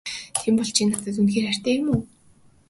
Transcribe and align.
Тийм 0.39 0.53
бол 0.57 0.71
чи 0.75 0.83
надад 0.89 1.19
үнэхээр 1.21 1.45
хайртай 1.47 1.73
юм 1.79 1.87
уу? 1.93 2.01